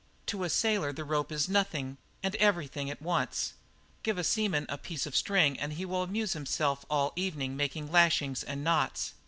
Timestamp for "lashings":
7.91-8.41